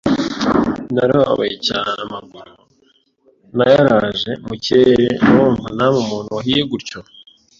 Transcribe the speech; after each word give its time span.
Narababaye 0.93 1.55
cyane, 1.67 1.97
amaguru 2.05 2.53
nayaraje 3.55 4.31
mu 4.45 4.55
kirere 4.63 5.07
murumva 5.25 5.67
namwe 5.77 5.97
umuntu 6.05 6.29
wahiye 6.37 6.61
gutyo; 6.71 6.99